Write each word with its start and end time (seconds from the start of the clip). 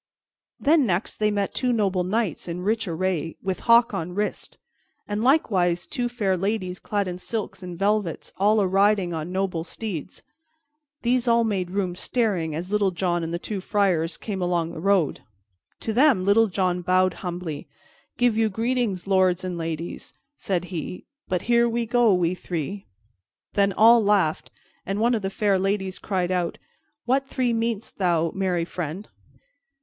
Then 0.59 0.87
next 0.87 1.17
they 1.17 1.29
met 1.29 1.53
two 1.53 1.71
noble 1.71 2.03
knights 2.03 2.47
in 2.47 2.61
rich 2.63 2.87
array, 2.87 3.35
with 3.43 3.59
hawk 3.69 3.93
on 3.93 4.15
wrist, 4.15 4.57
and 5.07 5.23
likewise 5.23 5.85
two 5.85 6.09
fair 6.09 6.35
ladies 6.35 6.79
clad 6.79 7.07
in 7.07 7.19
silks 7.19 7.61
and 7.61 7.77
velvets, 7.77 8.33
all 8.37 8.59
a 8.59 8.65
riding 8.65 9.13
on 9.13 9.31
noble 9.31 9.63
steeds. 9.63 10.23
These 11.03 11.27
all 11.27 11.43
made 11.43 11.69
room, 11.69 11.93
staring, 11.93 12.55
as 12.55 12.71
Little 12.71 12.89
John 12.89 13.23
and 13.23 13.31
the 13.31 13.37
two 13.37 13.61
friars 13.61 14.17
came 14.17 14.41
along 14.41 14.71
the 14.71 14.79
road. 14.79 15.21
To 15.81 15.93
them 15.93 16.25
Little 16.25 16.47
John 16.47 16.81
bowed 16.81 17.13
humbly. 17.21 17.67
"Give 18.17 18.35
you 18.35 18.49
greetings, 18.49 19.05
lords 19.05 19.43
and 19.43 19.55
ladies," 19.55 20.15
said 20.35 20.65
he. 20.73 21.05
"But 21.27 21.43
here 21.43 21.69
we 21.69 21.85
go, 21.85 22.11
we 22.11 22.33
three." 22.33 22.87
Then 23.53 23.71
all 23.71 24.03
laughed, 24.03 24.49
and 24.83 24.99
one 24.99 25.13
of 25.13 25.21
the 25.21 25.29
fair 25.29 25.59
ladies 25.59 25.99
cried 25.99 26.31
out, 26.31 26.57
"What 27.05 27.27
three 27.27 27.53
meanest 27.53 27.99
thou, 27.99 28.31
merry 28.33 28.65
friend?" 28.65 29.07